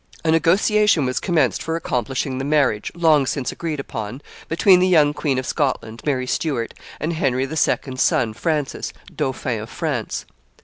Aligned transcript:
A 0.25 0.31
negotiation 0.31 1.05
was 1.05 1.19
commenced 1.19 1.61
for 1.61 1.75
accomplishing 1.75 2.39
the 2.39 2.43
marriage, 2.43 2.91
long 2.95 3.27
since 3.27 3.51
agreed 3.51 3.79
upon, 3.79 4.23
between 4.47 4.79
the 4.79 4.87
young 4.87 5.13
Queen 5.13 5.37
of 5.37 5.45
Scotland, 5.45 6.01
Mary 6.03 6.25
Stuart, 6.25 6.73
and 6.99 7.13
Henry 7.13 7.43
II.'s 7.43 8.01
son, 8.01 8.33
Francis, 8.33 8.93
dauphin 9.15 9.59
of 9.59 9.69
France. 9.69 10.25